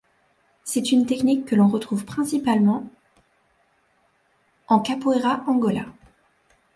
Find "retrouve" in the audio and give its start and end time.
1.67-2.05